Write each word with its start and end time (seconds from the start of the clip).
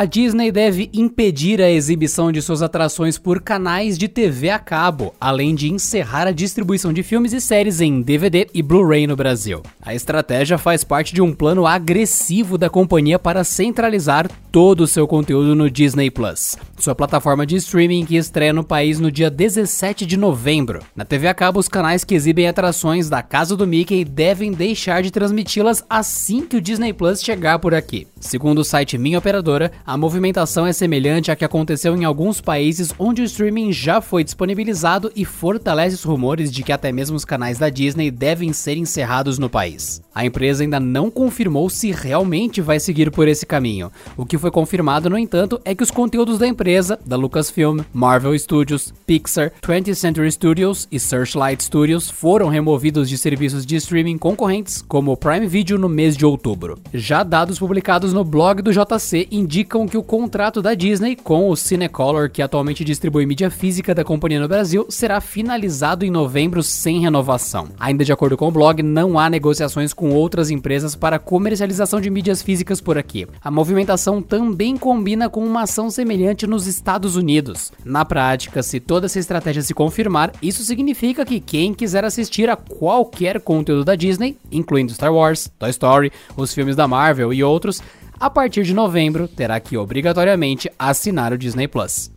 A 0.00 0.06
Disney 0.06 0.50
deve 0.50 0.88
impedir 0.94 1.60
a 1.60 1.70
exibição 1.70 2.32
de 2.32 2.40
suas 2.40 2.62
atrações 2.62 3.18
por 3.18 3.38
canais 3.38 3.98
de 3.98 4.08
TV 4.08 4.48
a 4.48 4.58
cabo, 4.58 5.14
além 5.20 5.54
de 5.54 5.70
encerrar 5.70 6.26
a 6.26 6.32
distribuição 6.32 6.90
de 6.90 7.02
filmes 7.02 7.34
e 7.34 7.40
séries 7.40 7.82
em 7.82 8.00
DVD 8.00 8.46
e 8.54 8.62
Blu-ray 8.62 9.06
no 9.06 9.14
Brasil. 9.14 9.62
A 9.82 9.94
estratégia 9.94 10.56
faz 10.56 10.82
parte 10.84 11.12
de 11.12 11.20
um 11.20 11.34
plano 11.34 11.66
agressivo 11.66 12.56
da 12.56 12.70
companhia 12.70 13.18
para 13.18 13.44
centralizar 13.44 14.26
todo 14.50 14.80
o 14.80 14.86
seu 14.86 15.06
conteúdo 15.06 15.54
no 15.54 15.70
Disney 15.70 16.10
Plus, 16.10 16.56
sua 16.78 16.94
plataforma 16.94 17.46
de 17.46 17.56
streaming 17.56 18.06
que 18.06 18.16
estreia 18.16 18.54
no 18.54 18.64
país 18.64 18.98
no 18.98 19.12
dia 19.12 19.30
17 19.30 20.06
de 20.06 20.16
novembro. 20.16 20.80
Na 20.96 21.04
TV 21.04 21.28
a 21.28 21.34
cabo, 21.34 21.60
os 21.60 21.68
canais 21.68 22.04
que 22.04 22.14
exibem 22.14 22.48
atrações 22.48 23.10
da 23.10 23.22
Casa 23.22 23.54
do 23.54 23.66
Mickey 23.66 24.04
devem 24.04 24.50
deixar 24.50 25.02
de 25.02 25.10
transmiti-las 25.10 25.84
assim 25.88 26.40
que 26.40 26.56
o 26.56 26.60
Disney 26.60 26.92
Plus 26.92 27.22
chegar 27.22 27.58
por 27.58 27.74
aqui. 27.74 28.08
Segundo 28.18 28.60
o 28.60 28.64
site 28.64 28.98
Minha 28.98 29.18
Operadora, 29.18 29.70
a 29.90 29.96
movimentação 29.96 30.64
é 30.64 30.72
semelhante 30.72 31.32
à 31.32 31.36
que 31.36 31.44
aconteceu 31.44 31.96
em 31.96 32.04
alguns 32.04 32.40
países 32.40 32.94
onde 32.96 33.22
o 33.22 33.24
streaming 33.24 33.72
já 33.72 34.00
foi 34.00 34.22
disponibilizado 34.22 35.10
e 35.16 35.24
fortalece 35.24 35.96
os 35.96 36.04
rumores 36.04 36.52
de 36.52 36.62
que 36.62 36.70
até 36.70 36.92
mesmo 36.92 37.16
os 37.16 37.24
canais 37.24 37.58
da 37.58 37.68
Disney 37.68 38.08
devem 38.08 38.52
ser 38.52 38.76
encerrados 38.76 39.36
no 39.36 39.50
país. 39.50 40.00
A 40.14 40.24
empresa 40.24 40.62
ainda 40.62 40.80
não 40.80 41.10
confirmou 41.10 41.70
se 41.70 41.92
realmente 41.92 42.60
vai 42.60 42.80
seguir 42.80 43.10
por 43.10 43.28
esse 43.28 43.46
caminho. 43.46 43.92
O 44.16 44.26
que 44.26 44.36
foi 44.36 44.50
confirmado, 44.50 45.08
no 45.08 45.18
entanto, 45.18 45.60
é 45.64 45.74
que 45.74 45.82
os 45.82 45.90
conteúdos 45.90 46.38
da 46.38 46.46
empresa, 46.46 46.98
da 47.06 47.16
Lucasfilm, 47.16 47.80
Marvel 47.92 48.36
Studios, 48.38 48.92
Pixar, 49.06 49.52
20th 49.62 49.94
Century 49.94 50.32
Studios 50.32 50.88
e 50.90 50.98
Searchlight 50.98 51.62
Studios 51.62 52.10
foram 52.10 52.48
removidos 52.48 53.08
de 53.08 53.16
serviços 53.16 53.64
de 53.64 53.76
streaming 53.76 54.18
concorrentes, 54.18 54.82
como 54.82 55.12
o 55.12 55.16
Prime 55.16 55.46
Video 55.46 55.78
no 55.78 55.88
mês 55.88 56.16
de 56.16 56.26
outubro. 56.26 56.78
Já 56.92 57.22
dados 57.22 57.58
publicados 57.58 58.12
no 58.12 58.24
blog 58.24 58.62
do 58.62 58.72
JC 58.72 59.28
indicam 59.30 59.86
que 59.86 59.96
o 59.96 60.02
contrato 60.02 60.60
da 60.60 60.74
Disney 60.74 61.14
com 61.14 61.48
o 61.48 61.56
Cinecolor, 61.56 62.30
que 62.30 62.42
atualmente 62.42 62.84
distribui 62.84 63.26
mídia 63.26 63.50
física 63.50 63.94
da 63.94 64.04
companhia 64.04 64.40
no 64.40 64.48
Brasil, 64.48 64.86
será 64.88 65.20
finalizado 65.20 66.04
em 66.04 66.10
novembro 66.10 66.62
sem 66.62 67.00
renovação. 67.00 67.68
Ainda 67.78 68.04
de 68.04 68.12
acordo 68.12 68.36
com 68.36 68.48
o 68.48 68.52
blog, 68.52 68.82
não 68.82 69.18
há 69.18 69.30
negociações 69.30 69.92
com 70.00 70.14
outras 70.14 70.50
empresas 70.50 70.96
para 70.96 71.18
comercialização 71.18 72.00
de 72.00 72.08
mídias 72.08 72.40
físicas 72.40 72.80
por 72.80 72.96
aqui. 72.96 73.26
A 73.44 73.50
movimentação 73.50 74.22
também 74.22 74.74
combina 74.74 75.28
com 75.28 75.44
uma 75.44 75.64
ação 75.64 75.90
semelhante 75.90 76.46
nos 76.46 76.66
Estados 76.66 77.16
Unidos. 77.16 77.70
Na 77.84 78.02
prática, 78.02 78.62
se 78.62 78.80
toda 78.80 79.04
essa 79.04 79.18
estratégia 79.18 79.60
se 79.60 79.74
confirmar, 79.74 80.32
isso 80.40 80.62
significa 80.62 81.22
que 81.22 81.38
quem 81.38 81.74
quiser 81.74 82.02
assistir 82.02 82.48
a 82.48 82.56
qualquer 82.56 83.40
conteúdo 83.40 83.84
da 83.84 83.94
Disney, 83.94 84.38
incluindo 84.50 84.94
Star 84.94 85.12
Wars, 85.12 85.52
Toy 85.58 85.68
Story, 85.68 86.10
os 86.34 86.54
filmes 86.54 86.74
da 86.74 86.88
Marvel 86.88 87.30
e 87.30 87.44
outros, 87.44 87.82
a 88.18 88.30
partir 88.30 88.62
de 88.62 88.72
novembro 88.72 89.28
terá 89.28 89.60
que 89.60 89.76
obrigatoriamente 89.76 90.70
assinar 90.78 91.30
o 91.30 91.36
Disney 91.36 91.68
Plus. 91.68 92.10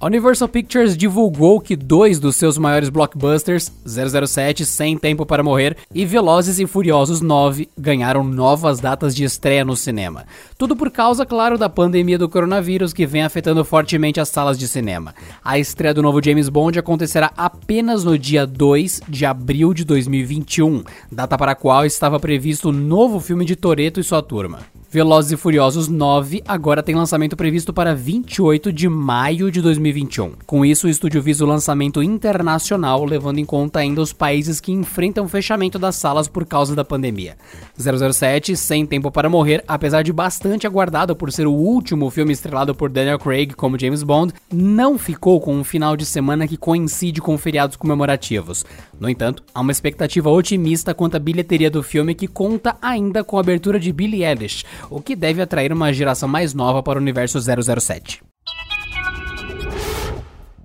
A 0.00 0.06
Universal 0.06 0.46
Pictures 0.46 0.96
divulgou 0.96 1.60
que 1.60 1.74
dois 1.74 2.20
dos 2.20 2.36
seus 2.36 2.56
maiores 2.56 2.88
blockbusters, 2.88 3.72
007 3.84 4.64
Sem 4.64 4.96
Tempo 4.96 5.26
para 5.26 5.42
Morrer 5.42 5.76
e 5.92 6.06
Velozes 6.06 6.60
e 6.60 6.68
Furiosos 6.68 7.20
9, 7.20 7.68
ganharam 7.76 8.22
novas 8.22 8.78
datas 8.78 9.12
de 9.12 9.24
estreia 9.24 9.64
no 9.64 9.76
cinema. 9.76 10.24
Tudo 10.56 10.76
por 10.76 10.92
causa, 10.92 11.26
claro, 11.26 11.58
da 11.58 11.68
pandemia 11.68 12.16
do 12.16 12.28
coronavírus 12.28 12.92
que 12.92 13.06
vem 13.06 13.24
afetando 13.24 13.64
fortemente 13.64 14.20
as 14.20 14.28
salas 14.28 14.56
de 14.56 14.68
cinema. 14.68 15.16
A 15.44 15.58
estreia 15.58 15.92
do 15.92 16.00
novo 16.00 16.22
James 16.24 16.48
Bond 16.48 16.78
acontecerá 16.78 17.32
apenas 17.36 18.04
no 18.04 18.16
dia 18.16 18.46
2 18.46 19.00
de 19.08 19.26
abril 19.26 19.74
de 19.74 19.84
2021, 19.84 20.84
data 21.10 21.36
para 21.36 21.52
a 21.52 21.56
qual 21.56 21.84
estava 21.84 22.20
previsto 22.20 22.68
o 22.68 22.72
novo 22.72 23.18
filme 23.18 23.44
de 23.44 23.56
Toreto 23.56 23.98
e 23.98 24.04
sua 24.04 24.22
turma. 24.22 24.60
Velozes 24.90 25.32
e 25.32 25.36
Furiosos 25.36 25.86
9 25.86 26.42
agora 26.48 26.82
tem 26.82 26.94
lançamento 26.94 27.36
previsto 27.36 27.74
para 27.74 27.94
28 27.94 28.72
de 28.72 28.88
maio 28.88 29.50
de 29.50 29.60
2021. 29.60 30.32
Com 30.46 30.64
isso, 30.64 30.86
o 30.86 30.90
estúdio 30.90 31.20
visa 31.20 31.44
o 31.44 31.46
lançamento 31.46 32.02
internacional, 32.02 33.04
levando 33.04 33.38
em 33.38 33.44
conta 33.44 33.80
ainda 33.80 34.00
os 34.00 34.14
países 34.14 34.60
que 34.60 34.72
enfrentam 34.72 35.26
o 35.26 35.28
fechamento 35.28 35.78
das 35.78 35.96
salas 35.96 36.26
por 36.26 36.46
causa 36.46 36.74
da 36.74 36.86
pandemia. 36.86 37.36
007, 37.76 38.56
Sem 38.56 38.86
Tempo 38.86 39.10
para 39.10 39.28
Morrer, 39.28 39.62
apesar 39.68 40.00
de 40.00 40.10
bastante 40.10 40.66
aguardado 40.66 41.14
por 41.14 41.30
ser 41.30 41.46
o 41.46 41.52
último 41.52 42.08
filme 42.08 42.32
estrelado 42.32 42.74
por 42.74 42.88
Daniel 42.88 43.18
Craig 43.18 43.52
como 43.54 43.78
James 43.78 44.02
Bond, 44.02 44.32
não 44.50 44.96
ficou 44.96 45.38
com 45.38 45.54
um 45.54 45.64
final 45.64 45.98
de 45.98 46.06
semana 46.06 46.48
que 46.48 46.56
coincide 46.56 47.20
com 47.20 47.36
feriados 47.36 47.76
comemorativos. 47.76 48.64
No 48.98 49.10
entanto, 49.10 49.44
há 49.54 49.60
uma 49.60 49.70
expectativa 49.70 50.30
otimista 50.30 50.94
quanto 50.94 51.16
à 51.16 51.20
bilheteria 51.20 51.70
do 51.70 51.82
filme 51.82 52.14
que 52.14 52.26
conta 52.26 52.74
ainda 52.80 53.22
com 53.22 53.36
a 53.36 53.40
abertura 53.40 53.78
de 53.78 53.92
Billie 53.92 54.24
Eilish, 54.24 54.64
o 54.90 55.00
que 55.00 55.16
deve 55.16 55.42
atrair 55.42 55.72
uma 55.72 55.92
geração 55.92 56.28
mais 56.28 56.54
nova 56.54 56.82
para 56.82 56.98
o 56.98 57.02
universo 57.02 57.38
007. 57.40 58.22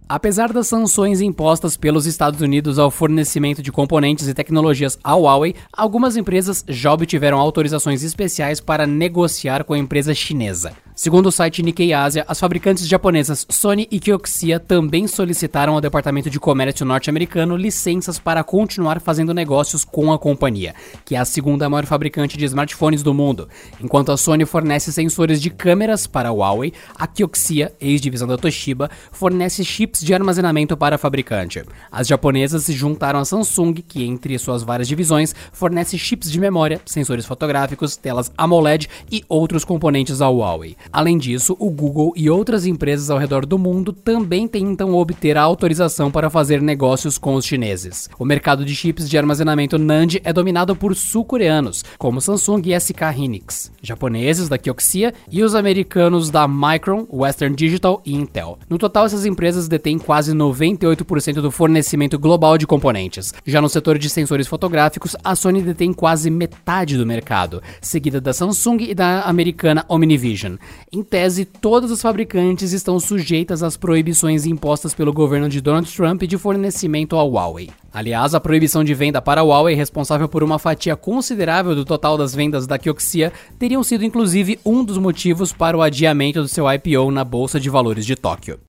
Apesar 0.07 0.53
das 0.53 0.67
sanções 0.67 1.21
impostas 1.21 1.75
pelos 1.75 2.05
Estados 2.05 2.39
Unidos 2.41 2.77
ao 2.77 2.91
fornecimento 2.91 3.63
de 3.63 3.71
componentes 3.71 4.27
e 4.27 4.33
tecnologias 4.33 4.99
à 5.03 5.15
Huawei, 5.15 5.55
algumas 5.71 6.15
empresas 6.15 6.63
já 6.67 6.93
obtiveram 6.93 7.39
autorizações 7.39 8.03
especiais 8.03 8.59
para 8.59 8.85
negociar 8.85 9.63
com 9.63 9.73
a 9.73 9.77
empresa 9.77 10.13
chinesa. 10.13 10.73
Segundo 10.95 11.25
o 11.25 11.31
site 11.31 11.63
Nikkei 11.63 11.91
Asia, 11.91 12.23
as 12.27 12.39
fabricantes 12.39 12.87
japonesas 12.87 13.47
Sony 13.49 13.87
e 13.89 13.99
Kioxia 13.99 14.59
também 14.59 15.07
solicitaram 15.07 15.73
ao 15.73 15.81
Departamento 15.81 16.29
de 16.29 16.39
Comércio 16.39 16.85
norte-americano 16.85 17.57
licenças 17.57 18.19
para 18.19 18.43
continuar 18.43 19.01
fazendo 19.01 19.33
negócios 19.33 19.83
com 19.83 20.13
a 20.13 20.19
companhia, 20.19 20.75
que 21.03 21.15
é 21.15 21.17
a 21.17 21.25
segunda 21.25 21.67
maior 21.67 21.87
fabricante 21.87 22.37
de 22.37 22.45
smartphones 22.45 23.01
do 23.01 23.11
mundo. 23.11 23.49
Enquanto 23.81 24.11
a 24.11 24.17
Sony 24.17 24.45
fornece 24.45 24.93
sensores 24.93 25.41
de 25.41 25.49
câmeras 25.49 26.05
para 26.05 26.29
a 26.29 26.31
Huawei, 26.31 26.71
a 26.93 27.07
Kioxia, 27.07 27.73
ex-divisão 27.81 28.27
da 28.27 28.37
Toshiba, 28.37 28.91
fornece 29.11 29.65
chips 29.65 29.99
de 29.99 30.13
armazenamento 30.13 30.77
para 30.77 30.95
a 30.97 30.99
fabricante. 30.99 31.63
As 31.91 32.07
japonesas 32.07 32.65
se 32.65 32.73
juntaram 32.73 33.19
à 33.19 33.25
Samsung, 33.25 33.73
que 33.73 34.03
entre 34.03 34.37
suas 34.37 34.61
várias 34.61 34.87
divisões 34.87 35.33
fornece 35.51 35.97
chips 35.97 36.31
de 36.31 36.39
memória, 36.39 36.79
sensores 36.85 37.25
fotográficos, 37.25 37.97
telas 37.97 38.31
AMOLED 38.37 38.87
e 39.11 39.23
outros 39.27 39.65
componentes 39.65 40.21
à 40.21 40.27
Huawei. 40.27 40.77
Além 40.91 41.17
disso, 41.17 41.55
o 41.59 41.69
Google 41.69 42.13
e 42.15 42.29
outras 42.29 42.65
empresas 42.65 43.09
ao 43.09 43.17
redor 43.17 43.45
do 43.45 43.57
mundo 43.57 43.93
também 43.93 44.47
tentam 44.47 44.93
obter 44.93 45.37
a 45.37 45.41
autorização 45.41 46.11
para 46.11 46.29
fazer 46.29 46.61
negócios 46.61 47.17
com 47.17 47.35
os 47.35 47.45
chineses. 47.45 48.09
O 48.17 48.25
mercado 48.25 48.65
de 48.65 48.75
chips 48.75 49.09
de 49.09 49.17
armazenamento 49.17 49.77
NAND 49.77 50.21
é 50.23 50.33
dominado 50.33 50.75
por 50.75 50.95
sul-coreanos, 50.95 51.83
como 51.97 52.21
Samsung 52.21 52.61
e 52.65 52.79
SK 52.79 53.01
Hynix, 53.15 53.71
japoneses 53.81 54.49
da 54.49 54.57
Kioxia 54.57 55.13
e 55.31 55.43
os 55.43 55.55
americanos 55.55 56.29
da 56.29 56.47
Micron, 56.47 57.05
Western 57.11 57.55
Digital 57.55 58.01
e 58.05 58.13
Intel. 58.13 58.57
No 58.69 58.77
total, 58.77 59.05
essas 59.05 59.25
empresas 59.25 59.67
detêm 59.67 59.97
quase 59.97 60.33
98% 60.33 61.35
do 61.35 61.51
fornecimento 61.51 62.17
global 62.19 62.57
de 62.57 62.67
componentes. 62.67 63.33
Já 63.45 63.61
no 63.61 63.69
setor 63.69 63.97
de 63.97 64.09
sensores 64.09 64.47
fotográficos, 64.47 65.15
a 65.23 65.35
Sony 65.35 65.61
detém 65.61 65.93
quase 65.93 66.29
metade 66.29 66.97
do 66.97 67.05
mercado, 67.05 67.61
seguida 67.81 68.19
da 68.19 68.33
Samsung 68.33 68.77
e 68.81 68.95
da 68.95 69.21
americana 69.21 69.85
Omnivision. 69.87 70.55
Em 70.91 71.01
tese, 71.01 71.45
todas 71.45 71.91
as 71.91 72.01
fabricantes 72.01 72.71
estão 72.71 72.99
sujeitas 72.99 73.63
às 73.63 73.75
proibições 73.75 74.45
impostas 74.45 74.93
pelo 74.93 75.11
governo 75.11 75.49
de 75.49 75.59
Donald 75.59 75.91
Trump 75.91 76.23
de 76.23 76.37
fornecimento 76.37 77.15
à 77.15 77.23
Huawei. 77.23 77.69
Aliás, 77.91 78.33
a 78.33 78.39
proibição 78.39 78.83
de 78.83 78.93
venda 78.93 79.21
para 79.21 79.41
a 79.41 79.43
Huawei, 79.43 79.75
responsável 79.75 80.27
por 80.27 80.43
uma 80.43 80.59
fatia 80.59 80.95
considerável 80.95 81.75
do 81.75 81.85
total 81.85 82.17
das 82.17 82.33
vendas 82.33 82.65
da 82.65 82.77
Kioxia, 82.77 83.31
teriam 83.59 83.83
sido 83.83 84.03
inclusive 84.03 84.59
um 84.65 84.83
dos 84.83 84.97
motivos 84.97 85.53
para 85.53 85.77
o 85.77 85.81
adiamento 85.81 86.41
do 86.41 86.47
seu 86.47 86.65
IPO 86.71 87.11
na 87.11 87.23
Bolsa 87.23 87.59
de 87.59 87.69
Valores 87.69 88.05
de 88.05 88.15
Tóquio. 88.15 88.59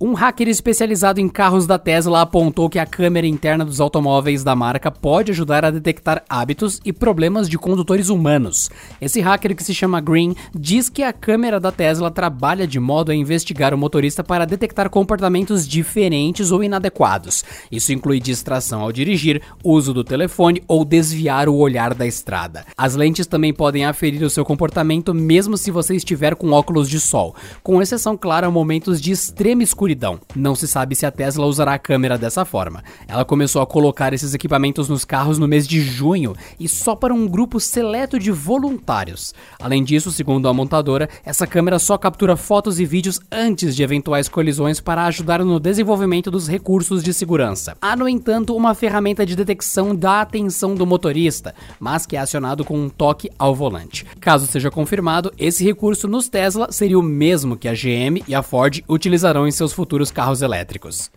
Um 0.00 0.12
hacker 0.14 0.46
especializado 0.46 1.20
em 1.20 1.28
carros 1.28 1.66
da 1.66 1.76
Tesla 1.76 2.20
apontou 2.20 2.70
que 2.70 2.78
a 2.78 2.86
câmera 2.86 3.26
interna 3.26 3.64
dos 3.64 3.80
automóveis 3.80 4.44
da 4.44 4.54
marca 4.54 4.92
pode 4.92 5.32
ajudar 5.32 5.64
a 5.64 5.72
detectar 5.72 6.22
hábitos 6.28 6.80
e 6.84 6.92
problemas 6.92 7.48
de 7.48 7.58
condutores 7.58 8.08
humanos. 8.08 8.70
Esse 9.00 9.20
hacker, 9.20 9.56
que 9.56 9.64
se 9.64 9.74
chama 9.74 10.00
Green, 10.00 10.36
diz 10.54 10.88
que 10.88 11.02
a 11.02 11.12
câmera 11.12 11.58
da 11.58 11.72
Tesla 11.72 12.12
trabalha 12.12 12.64
de 12.64 12.78
modo 12.78 13.10
a 13.10 13.14
investigar 13.14 13.74
o 13.74 13.78
motorista 13.78 14.22
para 14.22 14.46
detectar 14.46 14.88
comportamentos 14.88 15.66
diferentes 15.66 16.52
ou 16.52 16.62
inadequados. 16.62 17.44
Isso 17.68 17.92
inclui 17.92 18.20
distração 18.20 18.82
ao 18.82 18.92
dirigir, 18.92 19.42
uso 19.64 19.92
do 19.92 20.04
telefone 20.04 20.62
ou 20.68 20.84
desviar 20.84 21.48
o 21.48 21.56
olhar 21.56 21.92
da 21.92 22.06
estrada. 22.06 22.64
As 22.76 22.94
lentes 22.94 23.26
também 23.26 23.52
podem 23.52 23.84
aferir 23.84 24.22
o 24.22 24.30
seu 24.30 24.44
comportamento 24.44 25.12
mesmo 25.12 25.56
se 25.56 25.72
você 25.72 25.96
estiver 25.96 26.36
com 26.36 26.52
óculos 26.52 26.88
de 26.88 27.00
sol, 27.00 27.34
com 27.64 27.82
exceção, 27.82 28.16
claro, 28.16 28.46
a 28.46 28.50
momentos 28.50 29.00
de 29.00 29.10
extrema 29.10 29.64
escuridão 29.64 29.87
escuridão. 29.88 30.20
Não 30.36 30.54
se 30.54 30.68
sabe 30.68 30.94
se 30.94 31.06
a 31.06 31.10
Tesla 31.10 31.46
usará 31.46 31.74
a 31.74 31.78
câmera 31.78 32.18
dessa 32.18 32.44
forma. 32.44 32.82
Ela 33.06 33.24
começou 33.24 33.62
a 33.62 33.66
colocar 33.66 34.12
esses 34.12 34.34
equipamentos 34.34 34.88
nos 34.88 35.04
carros 35.04 35.38
no 35.38 35.48
mês 35.48 35.66
de 35.66 35.80
junho 35.80 36.34
e 36.60 36.68
só 36.68 36.94
para 36.94 37.14
um 37.14 37.26
grupo 37.26 37.58
seleto 37.58 38.18
de 38.18 38.30
voluntários. 38.30 39.34
Além 39.58 39.82
disso, 39.82 40.12
segundo 40.12 40.48
a 40.48 40.52
montadora, 40.52 41.08
essa 41.24 41.46
câmera 41.46 41.78
só 41.78 41.96
captura 41.96 42.36
fotos 42.36 42.78
e 42.78 42.84
vídeos 42.84 43.20
antes 43.32 43.74
de 43.74 43.82
eventuais 43.82 44.28
colisões 44.28 44.80
para 44.80 45.04
ajudar 45.06 45.42
no 45.42 45.58
desenvolvimento 45.58 46.30
dos 46.30 46.48
recursos 46.48 47.02
de 47.02 47.14
segurança. 47.14 47.76
Há, 47.80 47.96
no 47.96 48.08
entanto, 48.08 48.54
uma 48.54 48.74
ferramenta 48.74 49.24
de 49.24 49.34
detecção 49.34 49.94
da 49.96 50.20
atenção 50.20 50.74
do 50.74 50.86
motorista, 50.86 51.54
mas 51.80 52.04
que 52.04 52.16
é 52.16 52.20
acionado 52.20 52.64
com 52.64 52.78
um 52.78 52.88
toque 52.88 53.30
ao 53.38 53.54
volante. 53.54 54.04
Caso 54.20 54.46
seja 54.46 54.70
confirmado, 54.70 55.32
esse 55.38 55.64
recurso 55.64 56.06
nos 56.06 56.28
Tesla 56.28 56.70
seria 56.70 56.98
o 56.98 57.02
mesmo 57.02 57.56
que 57.56 57.68
a 57.68 57.72
GM 57.72 58.22
e 58.26 58.34
a 58.34 58.42
Ford 58.42 58.82
utilizarão 58.88 59.46
em 59.46 59.50
seus 59.50 59.72
futuros 59.78 60.10
carros 60.10 60.42
elétricos. 60.42 61.12